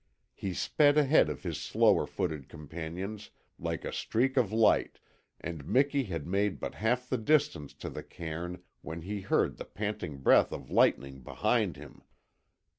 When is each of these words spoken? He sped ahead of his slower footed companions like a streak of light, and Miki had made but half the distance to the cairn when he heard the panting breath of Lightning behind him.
He 0.33 0.55
sped 0.55 0.97
ahead 0.97 1.29
of 1.29 1.43
his 1.43 1.61
slower 1.61 2.07
footed 2.07 2.49
companions 2.49 3.29
like 3.59 3.85
a 3.85 3.93
streak 3.93 4.35
of 4.35 4.51
light, 4.51 4.97
and 5.39 5.63
Miki 5.63 6.05
had 6.05 6.25
made 6.25 6.59
but 6.59 6.73
half 6.73 7.07
the 7.07 7.19
distance 7.19 7.71
to 7.75 7.87
the 7.87 8.01
cairn 8.01 8.63
when 8.81 9.03
he 9.03 9.21
heard 9.21 9.57
the 9.57 9.65
panting 9.65 10.17
breath 10.21 10.51
of 10.51 10.71
Lightning 10.71 11.21
behind 11.21 11.77
him. 11.77 12.01